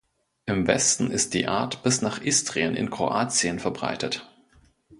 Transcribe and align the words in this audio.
Im 0.47 0.65
Westen 0.65 1.11
ist 1.11 1.35
die 1.35 1.47
Art 1.47 1.83
bis 1.83 2.01
nach 2.01 2.17
Istrien 2.19 2.75
in 2.75 2.89
Kroatien 2.89 3.59
verbreitet. 3.59 4.27